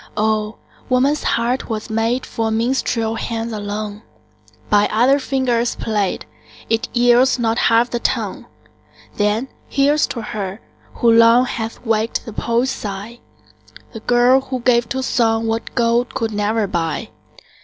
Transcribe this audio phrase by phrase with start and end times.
[0.17, 0.57] Oh!
[0.89, 4.01] woman's heart was made For minstrel hands alone;
[4.67, 6.25] By other fingers played,
[6.71, 8.47] It yields not half the tone.
[9.17, 10.59] Then here's to her,
[10.95, 13.19] who long Hath waked the poet's sigh,
[13.93, 17.09] The girl who gave to song What gold could never buy.